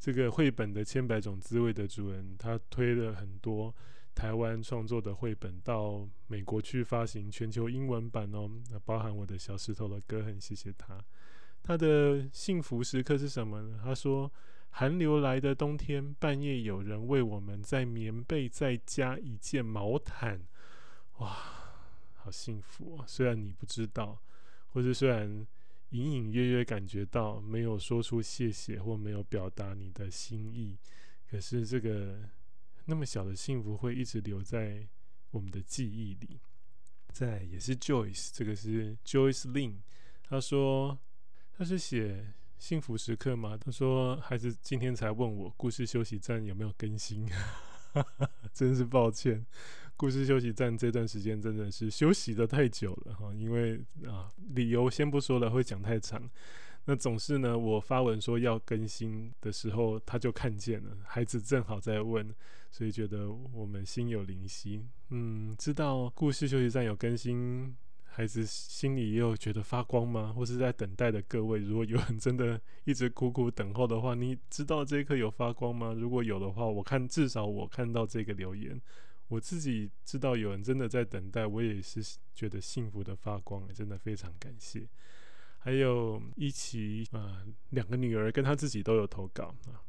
[0.00, 3.74] 这个绘本的千百种滋味的主人，他推了很多
[4.18, 8.50] 台湾创作的绘本到美国去发行全球英文版哦。
[8.70, 10.98] 那包含我的小石头的歌，很谢谢他。
[11.62, 13.80] 他的幸福时刻是什么呢？
[13.82, 14.28] 他说。
[14.70, 20.40] 寒流来的冬天，半夜有人为我们在棉被再加一件毛毯，
[21.16, 21.36] 哇，
[22.14, 23.04] 好幸福啊！
[23.08, 24.20] 虽然你不知道，
[24.68, 25.44] 或者虽然
[25.88, 30.76] 隐隐约约感觉到没有说出谢谢或没有表达你的心意，
[31.30, 32.18] 可是这个
[32.88, 34.88] 那么小的幸福会一直留在
[35.30, 36.40] 我们的记忆里。
[37.12, 39.74] 再也是 Joyce，这个是 Joyce Lin，
[40.22, 40.98] 他说
[41.52, 43.58] 他是写幸福时刻吗？
[43.58, 47.28] 他说孩子今天才问我故事休息站有没有更新，
[48.54, 49.44] 真是抱歉。
[49.94, 56.30] 故事休息站这段时间真的是休息得太久了哈，因为啊，理由先不说了，会讲太长。
[56.90, 62.34] 那总是呢，我发文说要更新的时候，他就看见了，孩子正好在问，
[62.70, 64.82] 所以觉得我们心有灵犀。
[65.10, 70.32] 嗯，知道故事休息站有更新，孩子心里也有觉得发光吗？
[70.34, 75.92] 或是在等待的各位，如果有人真的一直苦苦等候的话，你知道这一刻有发光吗？
[75.92, 78.80] 如果有的话，我看至少我看到这个留言。
[79.28, 82.00] 我自己知道有人真的在等待，我也是
[82.34, 84.88] 觉得幸福的发光，真的非常感谢。
[85.58, 89.82] 还有一起啊，两个女儿跟她自己都有投稿啊，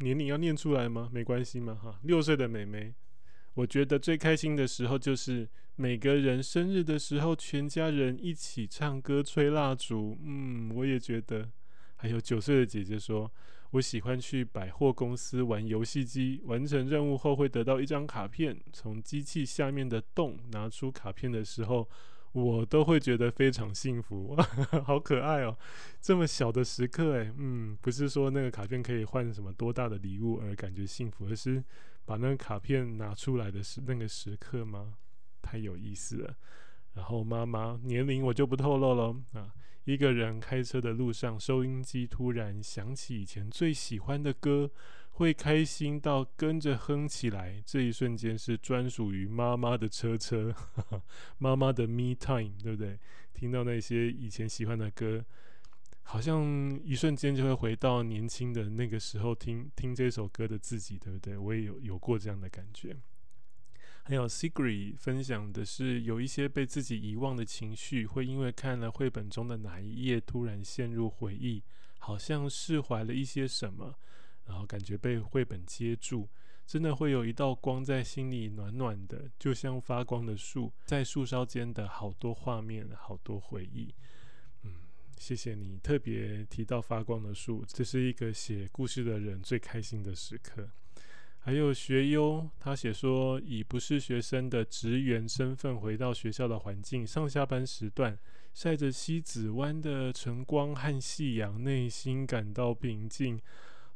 [0.00, 1.08] 年龄要念出来吗？
[1.12, 1.74] 没关系吗？
[1.74, 2.94] 哈，六岁的妹妹，
[3.54, 10.18] 我觉得最开心的时候就是每个人生日的时候，全家人一起唱歌、吹蜡烛。
[10.22, 11.50] 嗯，我也觉得。
[11.98, 13.32] 还有九岁的姐姐说。
[13.72, 18.56] 我喜欢去百货公司玩游戏机，完成任务后会得到一张卡片。
[18.72, 21.86] 从机器下面的洞拿出卡片的时候，
[22.36, 24.36] 我都会觉得非常幸福，
[24.84, 25.56] 好可爱哦！
[26.02, 31.64] 这么小的时刻，诶，嗯，不是说那个卡片可以换什么多大的礼物而感觉幸福，而是
[32.04, 34.96] 把那个卡片拿出来的时那个时刻吗？
[35.40, 36.36] 太有意思了。
[36.92, 39.54] 然后妈妈年龄我就不透露了啊。
[39.84, 44.70] 一个人开车的路上，收音机突然响起以前最喜欢的歌，
[45.16, 47.62] 会开心到跟着哼起来。
[47.64, 51.02] 这一瞬间是专属于妈妈的车车，哈哈，
[51.38, 52.98] 妈妈的 me time，对不对？
[53.32, 55.24] 听到那些以前喜欢的歌，
[56.02, 56.44] 好像
[56.84, 61.38] 一瞬间就会回到年轻的那个时候听，听这首歌的自己，对不对？
[61.38, 62.94] 我也有有过这样的感觉。
[64.04, 71.62] 还有 Sigri 分享的是，有一些被自己遗忘的情绪，会因为看了绘本中的哪一页，突然陷入回忆，
[71.98, 73.98] 好像释怀了一些什么，
[74.46, 76.28] 然后感觉被绘本接住，
[76.66, 83.94] 真的会有一道光在心里暖暖的，就像发光的树，在树梢间的好多画面，好多回忆。
[84.62, 84.72] 嗯，
[85.18, 90.68] 谢谢你特别提到发光的树，这是一个写故事的人最开心的时刻。
[91.38, 98.18] 还有学优，他写说，以不是学生的职员身份回到学校的环境，上下班时段
[98.52, 103.40] 晒着西子湾的晨光和夕阳，内心感到平静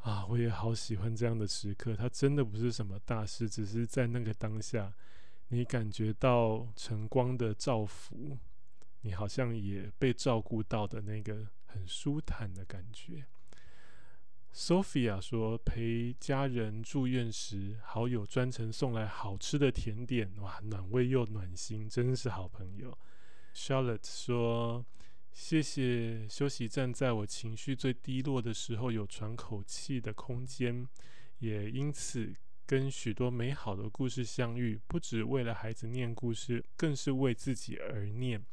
[0.01, 0.25] 啊！
[0.27, 4.93] 我也好喜欢这样的时刻，它真的不是什么大事，只是在那个当下，
[5.49, 8.39] 你感觉到晨光的照拂，
[9.03, 13.27] 你好像也被照顾到的那个很舒坦的感觉。
[14.53, 22.97] Sophia 说：“陪家人住院时，好友专程送来好吃的甜点，哇，暖胃又暖心，真是好朋友。”
[23.55, 24.85] Charlotte 说
[25.33, 30.87] ：“谢谢休息站，在我情绪最低落的时候有喘口气的空间，
[31.39, 32.35] 也因此
[32.67, 38.45] 跟许多美好的故事相遇，不只为了孩子念故事，更是为自己而念。”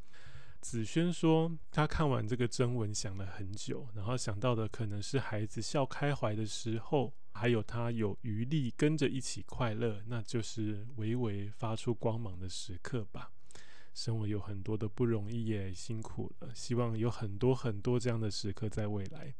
[0.60, 13.32] 子轩说，他看完这个征文想了很久，然后想到的可能是孩子笑开怀的时候，还有他有余力跟着一起快乐，那就是微微发出光芒的时刻吧。
[13.98, 19.34] 生活有很多的不容易也，辛苦了，希望有很多很多这样的时刻在未来。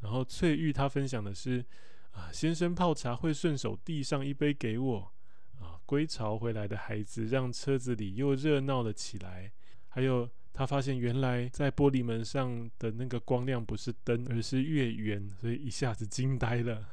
[0.00, 1.64] 然后翠玉她分享的是，
[2.12, 5.12] 啊，先生泡茶会顺手递上一杯给我，
[5.58, 9.50] 啊，归巢回来的孩子让车子里又热闹了起来。
[9.88, 16.88] 还有，他发现原来在玻璃门上的那个光亮不是灯，而是月圆，所以一下子惊呆了。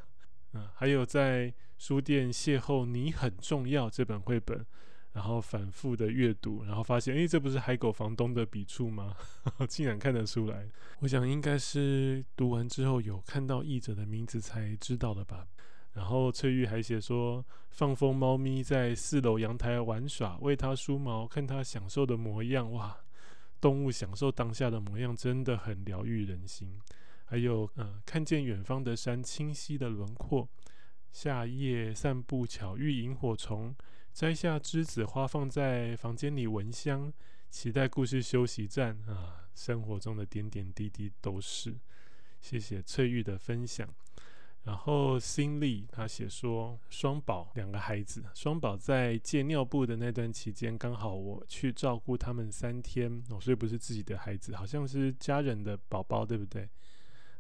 [0.53, 4.65] 嗯，还有在书店邂逅《你很重要》这本绘本，
[5.15, 9.15] 然后反复的阅读，然后发现，诶，这不是海狗房东的笔触吗？
[9.69, 10.67] 竟然看得出来。
[10.99, 15.47] 我想应该是读完之后有看到译者的名字才知道的吧。
[15.93, 22.97] 然后翠玉还写说，放风猫咪在四楼阳台玩耍，为它梳毛，看它享受的模样，哇，
[23.61, 26.77] 动物享受当下的模样真的很疗愈人心。
[27.23, 30.49] 还有，嗯，看见远方的山清晰的轮廓，
[31.13, 33.73] 夏夜散步巧遇萤火虫，
[34.15, 37.11] 摘下栀子花放在房间里闻香，
[37.49, 41.75] 期待故事休息站啊，生活中的点点滴滴都是。
[42.39, 43.93] 谢谢翠玉的分享。
[44.63, 56.69] 然后新力他写说，双宝两个孩子，双宝在戒尿布的那段期间，刚好我去照顾他们三天，哦，所以不是自己的孩子，好像是家人的宝宝，对不对？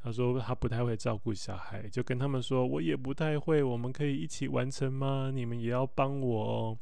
[0.05, 5.31] 他说他不太会照顾小孩，就跟他们说，我也不太会，我们可以一起完成吗？
[5.33, 6.77] 你们也要帮我哦。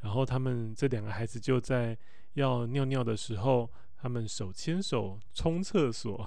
[0.00, 1.94] 然后他们这两个孩子就在
[2.32, 6.26] 要尿尿的时候，他们手牵手冲厕所。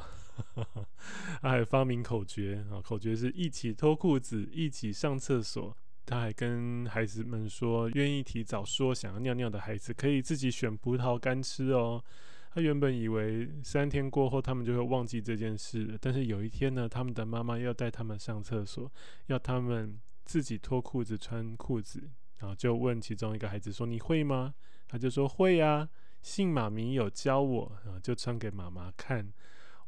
[1.42, 5.76] 他还发明口诀啊，口诀是一起脱裤子，一起上厕所。
[6.06, 12.04] 他还跟孩子们说，愿意提早说想要尿尿的孩子，可以自己选葡萄干吃哦。
[12.52, 18.92] 他原本以为三天过后他们就会忘记这件事了，但是有一天呢，他们的妈妈要带他们上厕所，
[19.28, 24.54] 要他们自己脱裤子穿裤子，然后就问其中一个孩子说：“你会吗？”
[24.88, 25.88] 他就说：“会呀，
[26.22, 29.32] 信妈咪有教我。”然后就穿给妈妈看。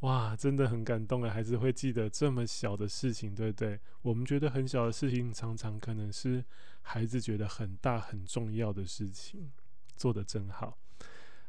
[0.01, 1.29] 哇，真的很感动啊！
[1.29, 3.79] 孩子会记得这么小的事情，对不对？
[4.01, 6.43] 我们觉得很小的事情，常常可能是
[6.81, 9.51] 孩子觉得很大很重要的事情，
[9.95, 10.79] 做得真好。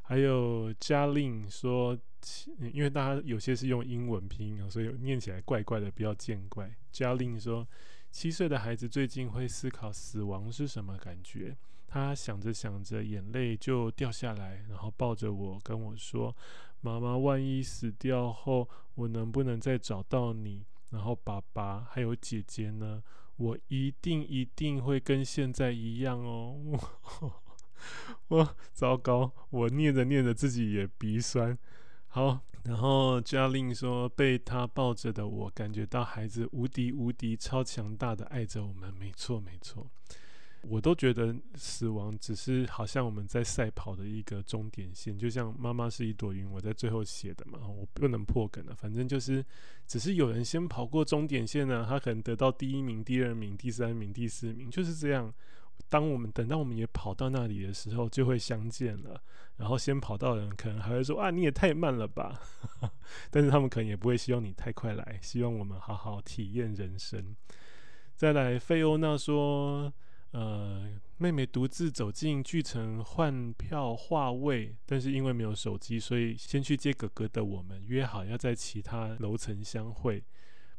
[0.03, 1.99] 还有嘉令说，
[2.73, 6.71] 因为大家有些是用英文拼音，所以念起来怪怪的，不要见怪。
[6.91, 7.67] 嘉令说，
[8.11, 11.57] 七岁的孩子最近会思考死亡是什么感觉。
[11.87, 16.35] 他想着想着，眼泪就掉下来，然后抱着我跟我说
[16.81, 20.65] ：“妈妈，万一死掉后，我能不能再找到你？
[20.91, 23.03] 然后爸爸还有姐姐呢？
[23.37, 26.59] 我一定一定会跟现在一样哦。”
[28.29, 31.57] 我糟糕，我念着念着自己也鼻酸。
[32.09, 39.91] 好，然后嘉令说：“被他抱着的我，感觉到孩子无敌无敌超强大的爱着我们。”没错，没错。
[40.69, 48.73] 我都觉得死亡只是好像我们在赛跑的一个终点线，就像妈妈是一朵云，我在最后写的嘛，我不能破梗了。
[48.77, 49.45] 反正就是，
[49.89, 55.35] 只是有人先跑过终点线呢，他可能得到第一名、第二名、第三名、第四名，就是这样。
[55.89, 59.23] 当我们等到我们也跑到那里的时候，就会相见了。
[59.57, 62.41] 然后先跑到的人可能还会说：“啊，你也太慢了吧！”
[63.31, 67.37] 但是他们可能也不会希望你太快来，希望我们好好体验人生。
[68.17, 69.93] 再来，费欧娜说。
[70.33, 77.45] 呃，妹妹独自走进巨城换票划位，但是因为没有手机，所以先去接哥哥的。
[77.45, 80.25] 我们约好要在其他楼层相会。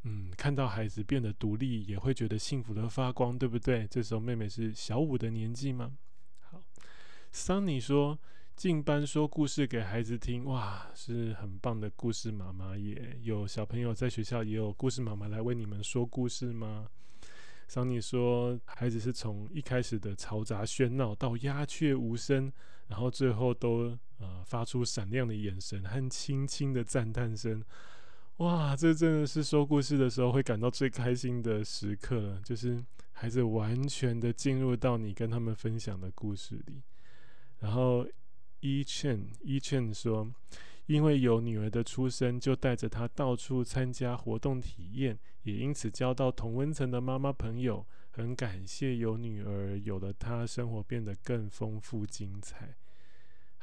[0.03, 3.87] 嗯，看到孩子变得独立，也会觉得幸福的发光，对不对？
[3.87, 5.93] 这时候妹妹是小五的年纪吗？
[6.41, 6.61] 好
[7.33, 8.19] ，Sunny 说
[8.55, 13.17] 进班说故事给孩子听，哇，是很棒的故事妈妈耶。
[13.21, 16.87] 有小朋友在学校也有故事妈妈来为你们说故事吗？
[17.69, 22.51] 桑尼说，孩子是从一开始的嘈杂喧闹到鸦雀无声，
[22.87, 27.63] 然后最后都呃发出闪亮的眼神和轻轻的赞叹声。
[28.37, 36.81] 哇，这真的是说故事的时候会感到最开心的时刻了，就是孩子完全的进入到你跟他们分享的故事里。
[37.59, 38.07] 然后
[38.59, 40.33] 伊倩伊倩说。
[40.85, 47.87] 因为有女儿的出生，就带着她到处参加活动体验，也因此交到同温层的妈妈朋友。
[48.11, 52.75] 很感谢有女儿，有了她，生活变得更丰富精彩。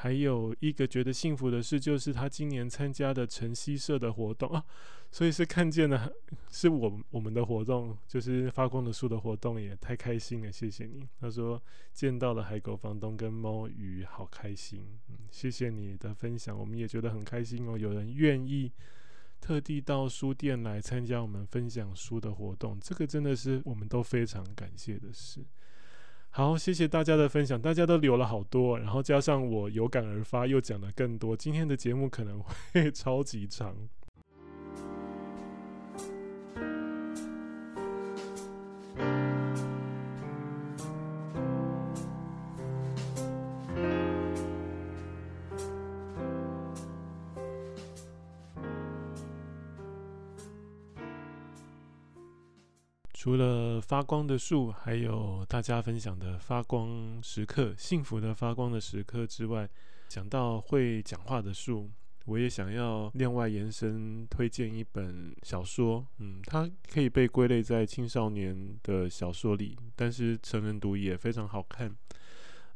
[0.02, 4.64] 还有一个觉得幸福的事，就是他今年参加的晨曦社的活动啊，
[5.12, 6.10] 所以是看见了，
[6.50, 11.06] 是我我们的活动，就是发光的树的活动，也太开心了，谢谢你。
[11.20, 18.72] 他说见到了海狗房东跟猫鱼，好开心，嗯，谢谢你的分享，我们也觉得很开心哦，有人愿意
[19.38, 25.44] 特地到书店来参加我们分享书的活动，这个真的是我们都非常感谢的事。
[26.32, 32.40] 好，谢谢大家的分享，大家都留了好多，然后加上我有感而发，又讲了更多，今天的节目可能
[32.72, 33.76] 会 超级长。
[53.30, 59.68] 除了发光的树，还有大家分享的发光时刻、幸福的发光的时刻之外，
[60.08, 61.88] 讲到会讲话的树，
[62.24, 66.04] 我也想要另外延伸推荐一本小说。
[66.18, 71.94] 嗯，它可以被归类在青少年的小说里，但是成人读也非常好看。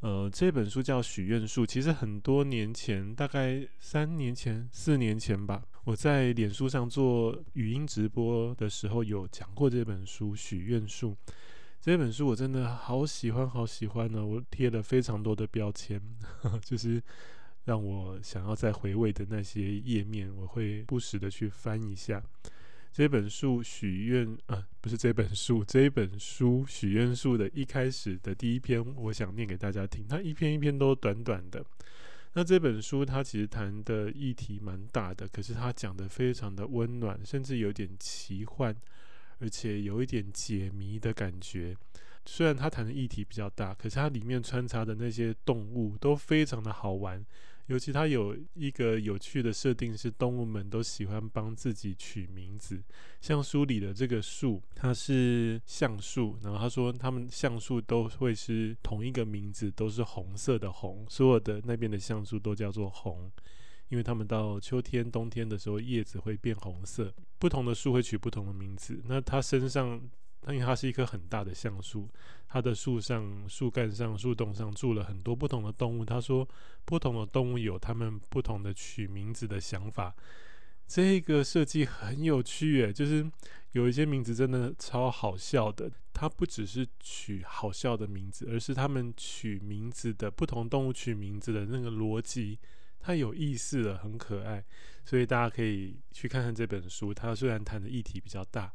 [0.04, 5.62] 呃，这本书叫《许愿树》，其实很多年前，大概三年前、四年前吧。
[5.85, 11.12] 我在脸书上做语音直播的时候，有讲过这本书《许愿树》。
[11.81, 14.22] 这本书我真的好喜欢，好喜欢呢！
[14.22, 17.02] 我贴了非常多的标签，呵呵，就是
[17.64, 22.22] 让我想要再回味的那些页面，我会不时的去翻一下。
[22.94, 30.06] 这本书许愿，呃，不是这本书，这本书许愿树的一开始的第一篇，我想念给大家听。
[30.06, 31.66] 它一篇一篇都短短的。
[32.34, 38.72] 那这本书它其实谈的议题蛮大的，可是它讲的非常的温暖，甚至有点奇幻，
[39.40, 41.76] 而且有一点解谜的感觉。
[42.24, 47.26] 虽然它谈的议题比较大，可是它里面穿插的那些动物都非常的好玩。
[47.67, 52.83] 尤其它有一个有趣的设定，是动物们都喜欢帮自己取名字。
[53.21, 63.31] 像书里的这个树，它是橡树，然后他说他们橡树都会是同一个名字，都是红色的红，所有的那边的橡树都叫做红，
[63.88, 67.15] 因为他们到秋天、冬天的时候叶子会变红色。
[67.38, 69.00] 不同的树会取不同的名字。
[69.06, 70.00] 那它身上。
[70.52, 72.08] 因为它是一棵很大的橡树，
[72.46, 76.04] 它的树上、树干上、树洞上住了很多不同的动物。
[76.04, 76.46] 他说，
[76.84, 80.14] 不同的动物有他们不同的取名字的想法。
[80.86, 83.26] 这个设计很有趣，诶，就是
[83.72, 85.90] 有一些名字真的超好笑的。
[86.12, 92.58] 它不只是取好笑的名字，而是他们取名字的不同动物取名字的那个逻辑，
[93.00, 94.62] 它有意思了，很可爱。
[95.06, 97.14] 所以大家可以去看看这本书。
[97.14, 98.70] 它虽然谈的议题比较大。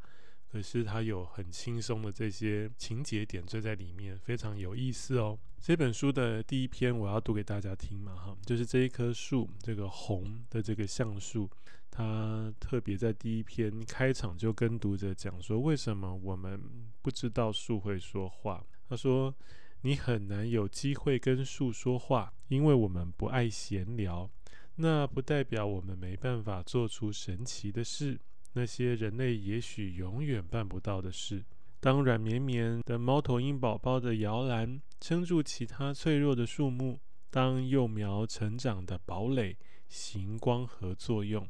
[0.51, 5.37] 可是它有很轻松的这些情节点缀在里面，非常有意思哦。
[5.61, 11.49] 这本书的第一篇我要读给大家听嘛，哈，就是这一棵树，这个红的这个橡树，
[11.91, 16.59] 它特别在第一篇开场就跟读者讲说，为什么我们
[17.01, 18.65] 不知道树会说话？
[18.87, 19.35] 他说，
[19.81, 24.29] 你很难有机会跟树说话，因为我们不爱闲聊。
[24.75, 28.17] 那不代表我们没办法做出神奇的事。
[28.53, 31.43] 那些人类也许永远办不到的事。
[31.79, 39.55] 当软绵绵的猫头鹰宝宝的摇篮撑住其他脆弱的树木，当幼苗成长的堡垒
[39.87, 41.47] 行光合作用，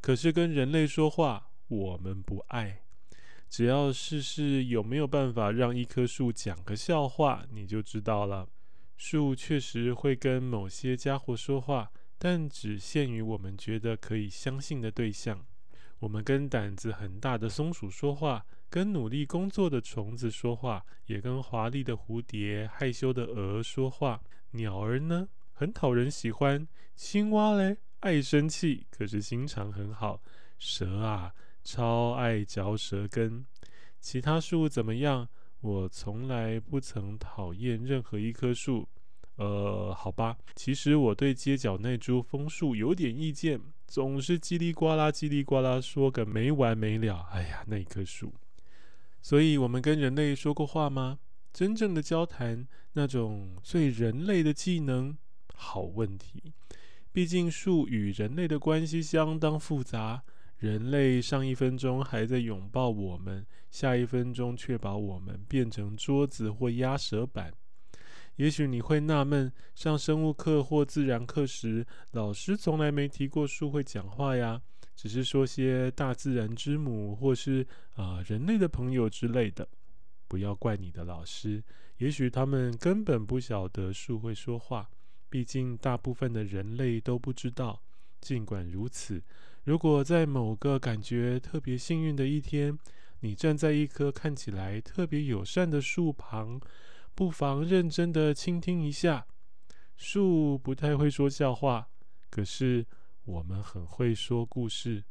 [0.00, 2.82] 可是跟人类说话，我们不爱。
[3.48, 8.48] 只要试试有没有办法让一棵树讲个笑话，你就知道了。
[8.96, 15.44] 树确实会跟某些家伙说话，但只限于我们觉得可以相信的对象。
[16.02, 24.20] 我们跟胆子很大的松鼠说话，跟努力工作的虫子说话，也跟华丽的蝴蝶、害羞的鹅说话。
[24.50, 30.20] 鸟儿呢，很讨人喜欢；青蛙嘞，爱生气，可是心肠很好。
[30.58, 31.32] 蛇啊，
[31.62, 33.46] 超爱嚼舌根。
[34.00, 35.28] 其他树怎么样？
[35.60, 38.88] 我从来不曾讨厌任何一棵树。
[39.36, 43.60] 呃，好吧，其实我对街角那株枫树有点意见。
[43.86, 47.28] 总是叽里呱啦，叽里呱啦说个没完没了。
[47.32, 48.32] 哎呀，那棵树。
[49.20, 51.18] 所以，我们跟人类说过话吗？
[51.52, 55.16] 真正的交谈，那种最人类的技能？
[55.54, 56.54] 好问题。
[57.12, 60.22] 毕竟，树与人类的关系相当复杂。
[60.56, 67.52] 人类上一分钟还在拥抱我们，下一分钟却把我们变成桌子或压舌板。
[68.36, 74.60] 也许你会纳闷，上生物课或自然课时，老师从来没提过树会讲话呀，
[74.96, 79.68] 只是说些大自然之母或是啊、呃、人类的朋友之类的。
[80.26, 81.62] 不要怪你的老师，
[81.98, 84.88] 也许他们根本不晓得树会说话。
[85.28, 87.82] 毕竟大部分的人类都不知道。
[88.20, 89.22] 尽管如此，
[89.64, 92.78] 如果在某个感觉特别幸运的一天，
[93.20, 96.58] 你站在一棵看起来特别友善的树旁。
[97.14, 99.26] 不妨认真的倾听一下。
[99.96, 101.88] 树不太会说笑话，
[102.30, 102.86] 可是
[103.24, 105.04] 我们很会说故事。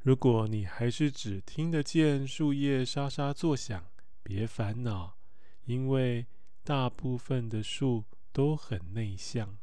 [0.00, 3.84] 如果你还是只听得见树叶沙沙作响，
[4.22, 5.18] 别烦恼，
[5.66, 6.26] 因为
[6.64, 9.58] 大部分的树都很内向。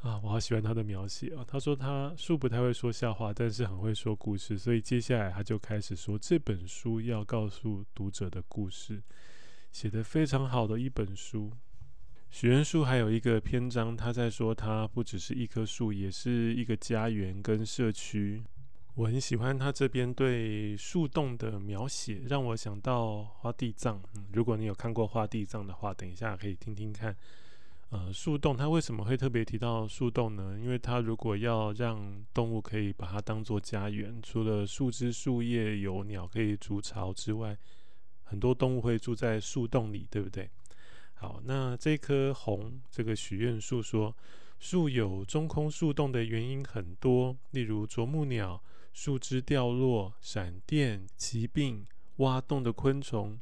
[0.00, 1.44] 啊，我好喜欢他的描写啊！
[1.46, 4.58] 他说他树不太会说笑话，但是很会说故事。
[4.58, 9.02] 所以接下来他就开始说这本书要告诉读者的故事。
[9.74, 11.50] 写得非常好的一本书。
[12.30, 18.40] 许愿树还有一个篇章，他在说它不只是一棵树，也是一个家园跟社区。
[18.94, 24.00] 我很喜欢他这边对树洞的描写，让我想到花地藏。
[24.32, 27.14] 如果你有看过花地藏的话，等一下可以听听看。
[27.90, 30.56] 呃，树洞它为什么会特别提到树洞呢？
[30.62, 37.58] 因为它如果要让动物可以把它当做家园，除了树枝树叶有鸟可以筑巢之外，
[38.24, 40.50] 很多动物会住在树洞里，对不对？
[41.14, 44.14] 好，那这棵红这个许愿树说，
[44.58, 48.62] 树有中空树洞的原因很多，例如啄木鸟、
[48.92, 53.38] 树枝掉落、闪电、疾病、挖洞的昆虫。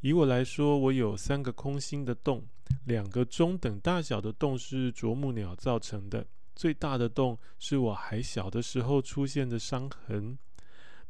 [0.00, 2.44] 以我来说，我有三个空心的洞，
[2.86, 6.26] 两个中等大小的洞是啄木鸟造成的，
[6.56, 10.36] 最大的洞是我还小的时候出现的伤痕。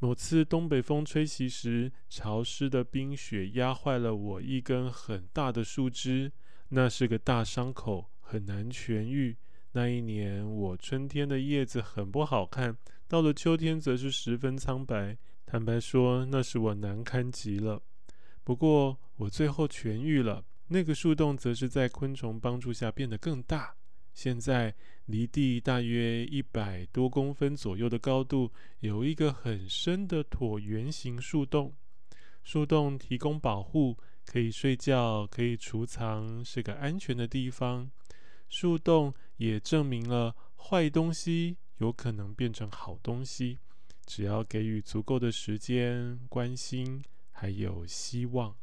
[0.02, 6.32] 某次东北风吹袭时，潮湿的冰雪压坏了我一根很大的树枝，
[6.70, 9.36] 那是个大伤口，很难痊愈。
[9.70, 12.76] 那一年，我春天的叶子很不好看，
[13.06, 15.16] 到了秋天则是十分苍白。
[15.46, 17.80] 坦白说，那是我难堪极了。
[18.42, 20.44] 不过，我最后痊愈了。
[20.66, 23.76] 那个树洞则是在昆虫帮助下变得更大。
[24.14, 24.74] 现在
[25.06, 31.74] 离地大约一百多公分左右的高度，有一个很深的椭圆形树洞。
[32.42, 37.90] 树洞提供保护，可以睡觉，可以储藏，是个安全的地方。
[38.48, 43.58] 树洞也证明了坏东西有可能变成好东西，
[44.04, 48.54] 只要给予足够的时间、关心，还有希望。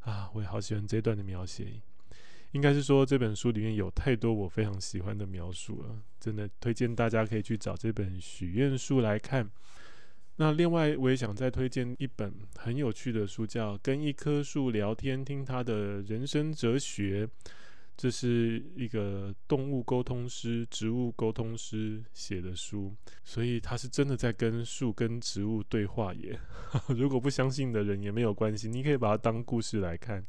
[0.00, 1.80] 啊，我也好喜欢这段的描写。
[2.54, 9.50] 应该是说，这本书里面有太多我非常喜欢的描述了，真的推荐大家可以去找这本许愿树来看。
[10.36, 17.26] 那另外，我也想再推荐一本很有趣的书，叫《跟一棵树聊天，听它的人生哲学》。
[17.96, 22.92] 这是一个动物沟通师、植物沟通师写的书，
[23.22, 26.38] 所以他是真的在跟树、跟植物对话耶。
[26.96, 30.24] 如果不相信的人也没有关系，你可以把它当故事来看。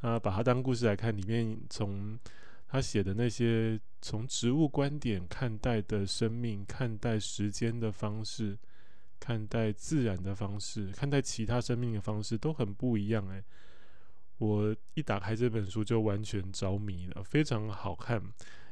[0.00, 2.18] 啊，把它当故事来看，里面从
[2.68, 8.58] 他写的那些从植物观点看待的生命、看待时间的方式、
[9.18, 13.44] 看待自然的方式、看待其他生命的方式都很不一样诶。
[14.38, 18.22] 我一打开这本书就完全着迷了，非常好看。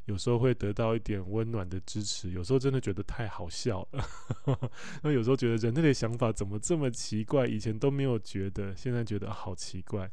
[0.07, 4.03] 有时候会得到一点温暖的支持，有时候真的觉得太好笑了。
[5.03, 10.11] 那有时候觉得人类的想法怎么这么奇怪，以前都没有觉得，现在觉得好奇怪。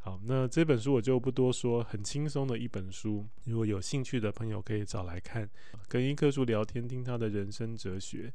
[0.00, 3.26] 好，那这本书我就不多说，很轻松的一本书。
[3.44, 5.46] 如果有兴趣的朋友可以找来看。
[5.88, 8.32] 跟一棵树聊天，听他的人生哲学。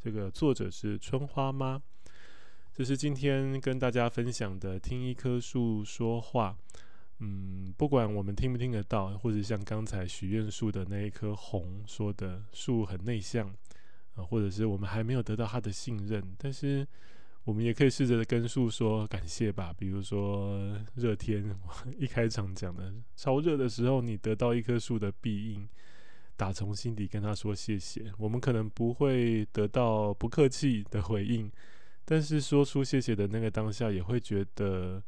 [0.00, 1.80] 这个作者是春花妈。
[2.74, 6.54] 这是今天跟大家分享的《听一棵树说话》。
[7.20, 13.48] 嗯，不管我们听不听得到，或者像刚才许愿树的那一棵红说的，树很内向
[14.16, 16.86] 啊，或者是我们还没有得到他的信任，但是。
[17.46, 21.56] 我们也可以试着跟树说感谢吧，比如说热天，
[21.96, 25.68] 一开场讲的超热的时候，你得到一棵树的庇荫，
[26.36, 28.12] 打从心底跟他说谢谢。
[28.18, 31.48] 我们可能不会得到不客气的回应，
[32.04, 35.00] 但是说出谢谢的那个当下，也会觉得，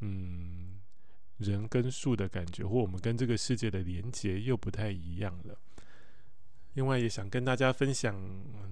[0.00, 0.80] 嗯，
[1.36, 5.58] 人跟树的感觉，或我们跟这个世界的连结又不太一样了。
[6.74, 8.14] 另外也想跟大家分享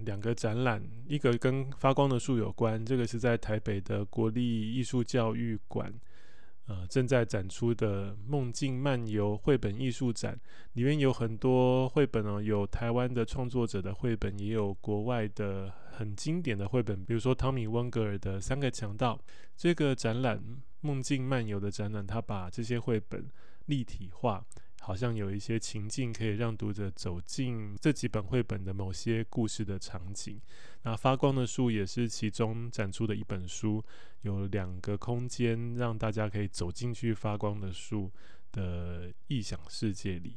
[0.04, 5.92] 两个展览，一个跟发光的树有关，这个是在台北的国立艺术教育馆，
[6.66, 10.38] 呃，正在展出的《梦境漫游》绘本艺术展，
[10.72, 19.14] 里面有很多绘本哦，有台湾的创作者的绘本，也有国外的很经典的绘本，比如说汤米温格尔的《三个强盗》。
[19.56, 20.38] 这个展览
[20.80, 23.24] 《梦境漫游》的展览，他把这些绘本
[23.66, 24.44] 立体化。
[24.84, 30.40] 好像有一些情境可以让读者走进这几本绘本的某些故事的场景。
[30.82, 33.82] 那发光的树也是其中展出的一本书，
[34.22, 38.10] 有两个空间让大家可以走进去发光的树
[38.50, 40.34] 的异想世界里。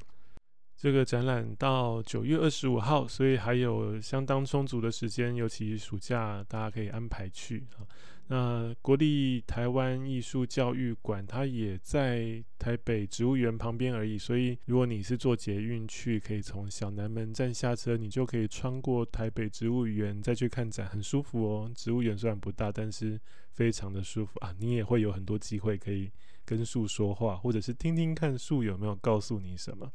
[0.78, 7.88] 这个展览到九月二十五号，所以还有相当充足的时间，尤其暑假大家可以安排去啊。
[8.28, 21.72] 那国立台湾艺术教育馆，它也在台北植物园旁边而已，所以如果你是坐捷运去，可以从小南门站下车，你就可以穿过台北植物园再去看展，很舒服哦。
[21.76, 23.20] 植物园虽然不大，但是
[23.52, 24.52] 非常的舒服啊。
[24.58, 26.12] 你也会有很多机会可以
[26.44, 29.92] 跟树说话，或者是听听看树有没有告诉你什么。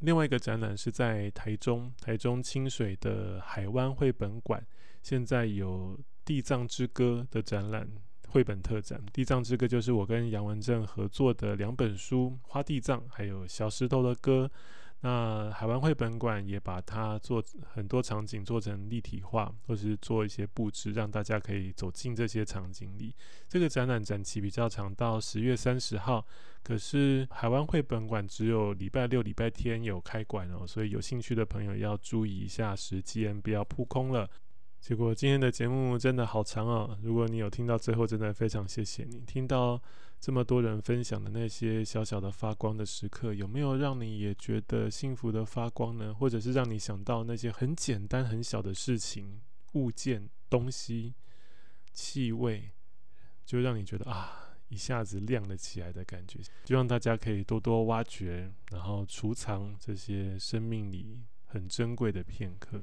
[0.00, 4.66] 另外一个展览是在台中，台中清水的海湾绘本馆，
[5.02, 5.98] 现在有。
[6.24, 7.88] 《地藏之歌》的展览
[8.28, 14.50] 绘本特展，《地藏之歌》就是我跟杨文正合作的两本书，《花地藏》还有《小石头的歌》。
[15.00, 23.14] 那海湾绘本馆也把它做很多场景做成立体化，或是做一些布置，让大家可以走进这些场景里。
[23.46, 26.26] 这个展览展期比较长，到十月三十号。
[26.62, 34.26] 可是海湾绘本馆只有礼拜六、礼拜天有开馆哦，所以有兴趣的朋友要注意一下时间，不要扑空了。
[34.84, 36.98] 结果今天的节目真的好长哦！
[37.00, 39.18] 如果你有听到最后，真的非常谢谢你。
[39.20, 39.82] 听到
[40.20, 46.12] 这么多人分享的那些小小的发光的时刻，有没有让你也觉得幸福的发光呢？
[46.12, 49.40] 或者是让你想到那些很简单很小的事情、
[49.72, 51.14] 物件、东西、
[51.94, 52.70] 气味，
[53.46, 56.40] 就让你觉得啊，一下子亮了起来的感觉？
[56.66, 62.82] 希望大家可以多多挖掘，然后储藏这些生命里很珍贵的片刻。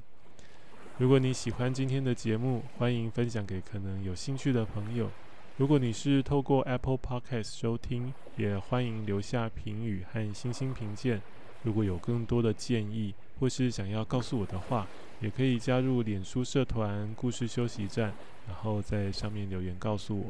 [0.98, 5.10] 如果你喜欢今天的节目，欢迎分享给可能有兴趣的朋友。
[5.56, 11.20] 如果你是透过 Apple Podcast 收听，也欢迎留下评语和星星评鉴。
[11.62, 14.86] 如果有更多的建议或是想要告诉我的话，
[15.20, 18.12] 也可以加入脸书社团“故事休息站”，
[18.46, 20.26] 然后在上面留言告诉我。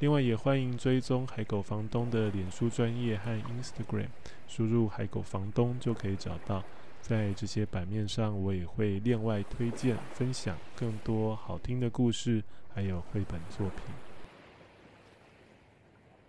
[0.00, 4.08] 另外，也欢迎追踪海狗房东的脸书专业和 Instagram，
[4.48, 6.64] 输入“海狗房东”就可以找到。
[7.00, 12.42] 在这些版面上，我也会另外推荐分享更多好听的故事，
[12.72, 13.94] 还有绘本作品。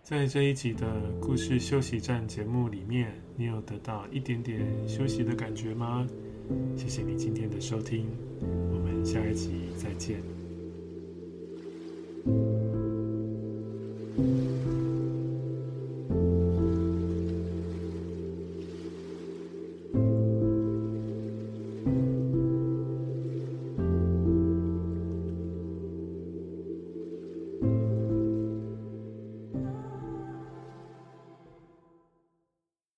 [0.02, 6.06] 在这一集的故事休息站节目里面，你有得到一点点休息的感觉吗？
[6.76, 8.06] 谢谢你今天的收听，
[8.40, 10.20] 我们下一集再见。